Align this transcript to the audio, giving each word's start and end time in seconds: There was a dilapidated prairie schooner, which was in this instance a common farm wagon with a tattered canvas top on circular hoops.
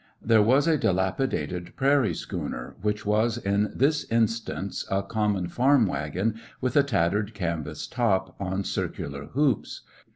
There 0.19 0.41
was 0.41 0.67
a 0.67 0.79
dilapidated 0.79 1.75
prairie 1.75 2.15
schooner, 2.15 2.75
which 2.81 3.05
was 3.05 3.37
in 3.37 3.71
this 3.75 4.03
instance 4.09 4.83
a 4.89 5.03
common 5.03 5.47
farm 5.47 5.85
wagon 5.85 6.39
with 6.59 6.75
a 6.75 6.81
tattered 6.81 7.35
canvas 7.35 7.85
top 7.85 8.35
on 8.39 8.63
circular 8.63 9.25
hoops. 9.25 9.83